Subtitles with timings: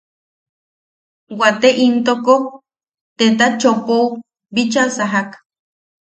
[1.39, 2.33] Wate intoko
[3.17, 4.07] Teta Chopou
[4.53, 5.29] bicha sajak.